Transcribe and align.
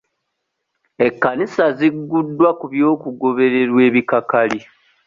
Ekkanisa 1.07 1.65
zigguddwa 1.77 2.49
ku 2.59 2.65
by'okugobererwa 2.71 3.79
ebikakali. 3.89 4.59